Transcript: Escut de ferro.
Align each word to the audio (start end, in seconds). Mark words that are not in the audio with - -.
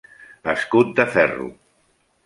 Escut 0.53 0.95
de 1.01 1.07
ferro. 1.19 1.49